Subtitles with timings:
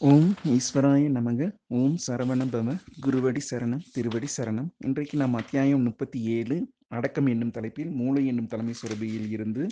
[0.00, 1.46] ஓம் ஈஸ்வராய நமக.
[1.70, 2.72] ஓம் சரவண பவ
[3.04, 4.68] குருவடி சரணம் திருவடி சரணம்.
[4.78, 6.56] இன்றைக்கு நாம் அத்தியாயம் முப்பத்தி ஏழு
[6.88, 9.64] அடக்கம் என்னும் தலைப்பில் மூளை என்னும் தலைமை சுரபியில் இருந்து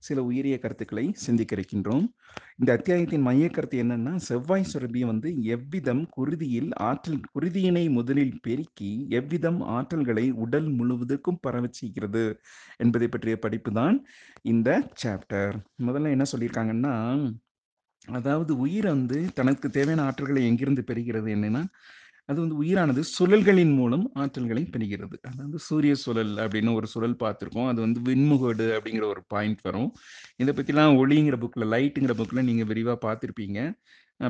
[0.00, 2.04] சில உயரிய கருத்துக்களை சிந்திக்க இருக்கின்றோம்
[2.56, 9.60] இந்த அத்தியாயத்தின் மைய கருத்து என்னன்னா செவ்வாய் சுரபி வந்து எவ்விதம் குருதியில் ஆற்றல் குருதியினை முதலில் பெருக்கி எவ்விதம்
[9.76, 12.24] ஆற்றல்களை உடல் முழுவதற்கும் பரவ செய்கிறது
[12.76, 13.98] என்பதை பற்றிய படிப்பு தான்
[14.46, 14.68] இந்த
[15.02, 16.94] சாப்டர் முதல்ல என்ன சொல்லியிருக்காங்கன்னா
[18.08, 21.64] அதாவது உயிர் வந்து தனக்கு தேவையான ஆற்றல்களை எங்கிருந்து பெறுகிறது என்னன்னா
[22.30, 25.16] அது வந்து உயிரானது சுழல்களின் மூலம் ஆற்றல்களை பெறுகிறது.
[25.30, 27.68] அதாவது சூரிய சுழல் அப்படின்னு ஒரு சுழல் பார்த்துருக்கோம்.
[27.70, 29.88] அது வந்து விண்முகடு அப்படிங்கிற ஒரு பாயிண்ட் வரும்.
[30.42, 33.58] இதை பற்றிலாம் ஒளிங்கிற புக்கில் லைட்டுங்கிற புக்கில் நீங்கள் விரிவாக பார்த்துருப்பீங்க.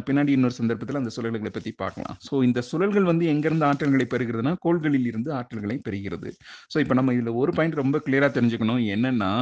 [0.07, 2.17] பின்னாடி இன்னொரு சந்தர்ப்பத்தில் அந்த சுழல்களை பற்றி பார்க்கலாம்.
[2.27, 6.31] ஸோ இந்த சுழல்கள் வந்து எங்கேருந்து ஆற்றல்களை பெறுகிறதுனா கோள்களில் இருந்து ஆற்றல்களை பெறுகிறது.
[6.75, 8.83] ஸோ இப்போ நம்ம இதில் ஒரு பாயிண்ட் ரொம்ப கிளியராக தெரிஞ்சுக்கணும்.
[8.97, 9.33] என்னென்னா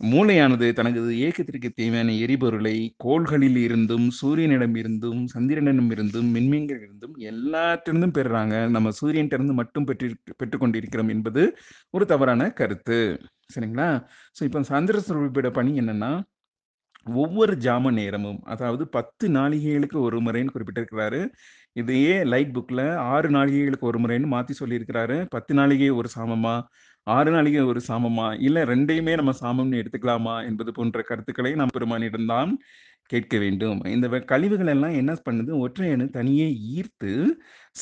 [0.00, 8.54] மூளையானது தனது இயக்கத்திற்கு தேவையான எரிபொருளை கோள்களில் இருந்தும் சூரியனிடம் இருந்தும் சந்திரனிடம் இருந்தும் மின்மீன்கள் இருந்தும் எல்லாத்திலிருந்தும் பெறுறாங்க.
[8.68, 10.08] நம்ம சூரியன்ட்ட இருந்து மட்டும் பெற்று
[10.40, 11.44] பெற்றுக்கொண்டிருக்கிறோம் என்பது
[11.90, 13.00] ஒரு தவறான கருத்து.
[13.54, 13.88] சரிங்களா?
[14.36, 16.12] ஸோ இப்போ சந்திர சுரூபியோட பணி என்னன்னா
[17.16, 21.20] ஒவ்வொரு ஜாம நேரமும் அதாவது பத்து நாளிகைகளுக்கு ஒரு முறைன்னு குறிப்பிட்டிருக்கிறாரு.
[21.72, 25.16] இதையே லைட் புக்கில் ஆறு நாளிகைகளுக்கு ஒரு முறைன்னு மாற்றி சொல்லியிருக்கிறாரு.
[25.28, 26.54] பத்து நாளிகை ஒரு சாமமா?
[27.06, 28.28] ஆறு நாளைக்கு ஒரு சாமமா?
[28.40, 30.34] இல்ல ரெண்டையுமே நம்ம சாமம்னு எடுத்துக்கலாமா?
[30.46, 32.52] என்பது போன்ற கருத்துக்களை நாம் பெருமானிடம்தான்
[33.12, 33.80] கேட்க வேண்டும்.
[33.84, 35.52] இந்த கழிவுகள் எல்லாம் என்ன பண்ணுது?
[35.64, 37.10] ஒற்றையணு தனியே ஈர்த்து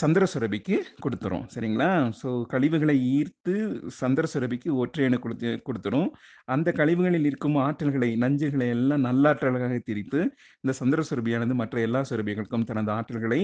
[0.01, 1.47] சந்திர சுரபிக்கு கொடுத்துரும்.
[1.55, 1.89] சரிங்களா?
[2.21, 3.55] ஸோ கழிவுகளை ஈர்த்து
[4.01, 6.09] சந்திர சுரபிக்கு ஒற்றையணு கொடுத்து கொடுத்துரும்.
[6.45, 10.21] அந்த கழிவுகளில் இருக்கும் ஆற்றல்களை நஞ்சுகளை எல்லாம் நல்லாற்றல்களாக திரித்து
[10.61, 13.43] இந்த சந்திர சுரபியானது மற்ற எல்லா சுரபிகளுக்கும் தனது ஆற்றல்களை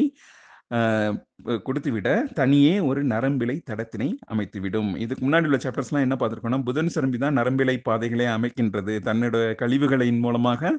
[1.66, 4.90] கொடுத்துவிட தனியே ஒரு நரம்பிலை தடத்தினை அமைத்துவிடும்.
[5.04, 8.94] இதுக்கு முன்னாடி உள்ள சாப்டர்ஸ்லாம் என்ன பார்த்துருக்கோம்னா புதன் சரம்பி தான் நரம்பிலை பாதைகளை அமைக்கின்றது.
[9.08, 10.72] தன்னோட கழிவுகளின் மூலமாக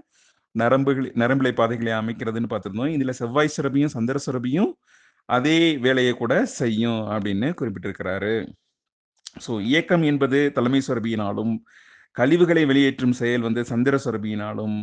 [0.55, 2.93] நரம்புகள் நரம்பிலை பாதைகளை அமைக்கிறதுன்னு பார்த்துருந்தோம்.
[2.97, 4.71] இதில் செவ்வாய் சுரபியும் சந்திர சுரபியும்
[5.29, 8.33] அதே வேலையை கூட செய்யும் அப்படின்னு குறிப்பிட்டிருக்கிறாரு.
[9.43, 11.53] ஸோ இயக்கம் என்பது தலைமை சுரபியினாலும்
[12.17, 14.77] கழிவுகளை வெளியேற்றும் செயல் வந்து சந்திர சுரபியினாலும்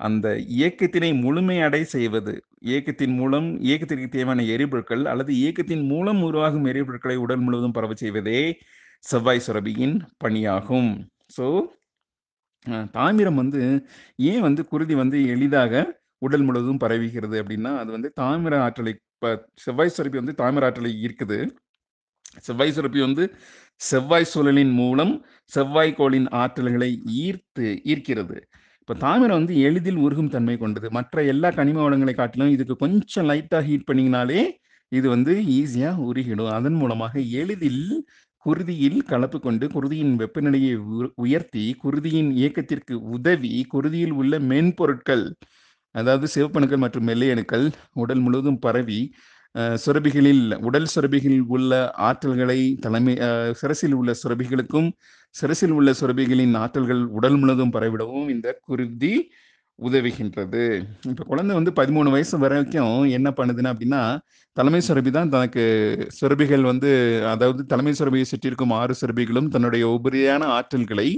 [0.00, 0.26] அந்த
[0.56, 2.34] இயக்கத்தினை முழுமையடை செய்வது
[2.70, 8.40] இயக்கத்தின் மூலம் இயக்கத்திற்கு தேவையான எரிபொருட்கள் அல்லது இயக்கத்தின் மூலம் உருவாகும் எரிபொருட்களை உடல் முழுவதும் பரவ செய்வதே
[9.04, 10.90] செவ்வாய் சுரபியின் பணியாகும்.
[11.36, 11.46] ஸோ
[12.96, 13.60] தாமிரம் வந்து
[14.30, 15.82] ஏன் வந்து குருதி வந்து எளிதாக
[16.26, 18.92] உடல் முழுவதும் பரவுகிறது அப்படின்னா அது வந்து தாமிர ஆற்றலை
[19.64, 21.38] செவ்வாய் சுரப்பி வந்து தாமிர ஆற்றலை ஈர்க்குது.
[22.46, 23.24] செவ்வாய் சுரப்பி வந்து
[23.80, 25.12] செவ்வாய் சூழலின் மூலம்
[25.52, 26.90] செவ்வாய் கோளின் ஆற்றல்களை
[27.24, 28.36] ஈர்த்து ஈர்க்கிறது.
[28.88, 30.90] இப்போ தாமிரம் வந்து எளிதில் உருகும் தன்மை கொண்டது.
[30.90, 34.40] மற்ற எல்லா கனிம வளங்களை காட்டிலும் இதுக்கு கொஞ்சம் லைட்டாக ஹீட் பண்ணிங்கனாலே
[34.92, 36.50] இது வந்து ஈஸியாக உருகிடும்.
[36.50, 37.82] அதன் மூலமாக எளிதில்
[38.46, 45.26] குருதியில் கலப்பு கொண்டு குருதியின் வெப்பநிலையை உ- உயர்த்தி குருதியின் இயக்கத்திற்கு உதவி குருதியில் உள்ள மென்பொருட்கள்
[45.94, 49.00] அதாவது சிவப்பணுக்கள் மற்றும் மெல்லையணுக்கள் உடல் முழுவதும் பரவி
[49.84, 51.72] சுரபிகளில் உடல் சுரபிகளில் உள்ள
[52.08, 53.14] ஆற்றல்களை தலைமை
[53.60, 54.88] சிரசில் உள்ள சுரபிகளுக்கும்
[55.34, 59.14] சிரசில் உள்ள சுரபிகளின் ஆற்றல்கள் உடல் முழுவதும் பரவிடவும் இந்த குருதி
[59.78, 60.62] உதவுகின்றது.
[61.10, 64.02] இப்போ குழந்தை வந்து பதிமூணு வயசு வரைக்கும் என்ன பண்ணுதுன்னா அப்படின்னா
[64.56, 65.64] தலைமை சுரபி தான் தனக்கு
[66.20, 66.90] சுரபிகள் வந்து
[67.32, 71.08] அதாவது தலைமை சுரபியை சுற்றியிருக்கும் ஆறு சுரபிகளும் தன்னுடைய உபரியான ஆற்றல்களை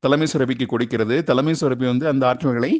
[0.00, 1.16] தலைமை சுரபிக்கு கொடுக்கிறது.
[1.30, 2.72] தலைமை சுரபி வந்து அந்த ஆற்றல்களை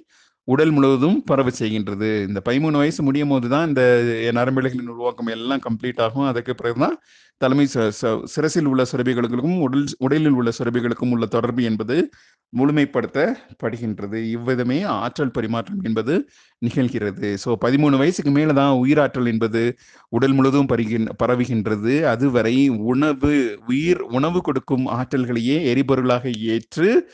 [0.48, 2.26] உடல் முழுவதும் பரவ செய்கின்றது.
[2.28, 4.04] இந்த பதிமூணு வயசு முடியும் போது தான் இந்த
[4.34, 6.26] நரம்பிழைகளின் உருவாக்கம் எல்லாம் கம்ப்ளீட் ஆகும்.
[6.26, 6.98] அதுக்கு பிறகுதான்
[7.36, 12.08] தலைமை ச- ச- சிரசில் உள்ள சுரபிகளுக்கும் உடல் உடலில் உள்ள சுரபிகளுக்கும் உள்ள தொடர்பு என்பது
[12.56, 14.30] முழுமைப்படுத்தப்படுகின்றது.
[14.30, 16.28] இவ்விதமே ஆற்றல் பரிமாற்றம் என்பது
[16.66, 17.36] நிகழ்கிறது.
[17.44, 19.76] ஸோ பதிமூணு வயசுக்கு மேலே தான் உயிராற்றல் என்பது
[20.08, 22.02] உடல் முழுவதும் பருகின் பரவுகின்றது.
[22.02, 27.08] அதுவரை உணவு உயிர் உணவு கொடுக்கும் ஆற்றல்களையே எரிபொருளாக ஏற்று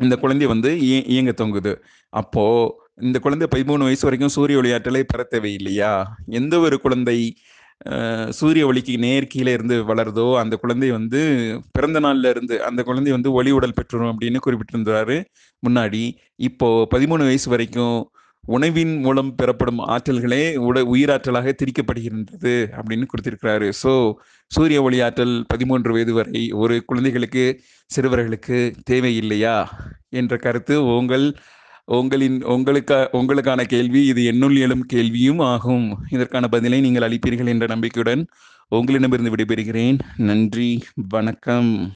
[0.00, 1.72] இந்த குழந்தை வந்து இய- இயங்க தொங்குது
[2.12, 2.44] அப்போ
[3.00, 5.92] இந்த குழந்தை பதிமூணு வயசு வரைக்கும் சூரிய ஒளி ஆற்றலை பெற தேவையில்லையா
[6.32, 7.18] எந்த ஒரு குழந்தை
[8.30, 11.20] சூரிய ஒளிக்கு நேர் கீழே இருந்து வளருதோ அந்த குழந்தை வந்து
[11.72, 15.16] பிறந்த நாள்ல இருந்து அந்த குழந்தை வந்து ஒளி உடல் பெற்றுரும் அப்படின்னு குறிப்பிட்டிருந்தாரு
[15.62, 16.02] முன்னாடி.
[16.40, 17.96] இப்போ பதிமூணு வயசு வரைக்கும்
[18.46, 23.72] உணவின் மூலம் பெறப்படும் ஆற்றல்களே உட உயிராற்றலாக திரிக்கப்படுகின்றது அப்படின்னு கொடுத்திருக்கிறாரு.
[23.82, 24.12] ஸோ
[24.46, 27.60] சூரிய ஒளி ஆற்றல் பதிமூன்று வயது வரை ஒரு குழந்தைகளுக்கு
[27.96, 29.64] சிறுவர்களுக்கு தேவையில்லையா?
[30.08, 31.36] என்ற கருத்து உங்கள்
[31.84, 35.98] உங்களின் உங்களுக்கா உங்களுக்கான கேள்வி இது என்னுள் எழும் கேள்வியும் ஆகும்.
[36.10, 38.26] இதற்கான பதிலை நீங்கள் அளிப்பீர்கள் என்ற நம்பிக்கையுடன்
[38.68, 39.98] உங்களிடமிருந்து விடைபெறுகிறேன்.
[40.16, 41.92] நன்றி வணக்கம்.